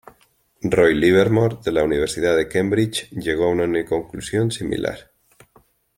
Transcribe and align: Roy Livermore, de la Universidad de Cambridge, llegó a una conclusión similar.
Roy 0.75 0.95
Livermore, 0.95 1.59
de 1.63 1.71
la 1.71 1.83
Universidad 1.83 2.35
de 2.35 2.47
Cambridge, 2.47 3.07
llegó 3.11 3.43
a 3.43 3.49
una 3.51 3.85
conclusión 3.85 4.49
similar. 4.49 5.11